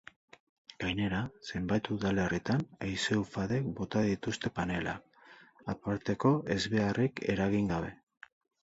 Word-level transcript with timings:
Gainera, 0.83 1.17
zenbait 1.51 1.89
udalerritan 1.97 2.63
haize-ufadek 2.87 3.69
bota 3.81 4.03
dituzte 4.09 4.53
panelak, 4.59 5.23
aparteko 5.77 6.37
ezbeharrik 6.59 7.27
eragin 7.37 7.73
gabe. 7.77 7.97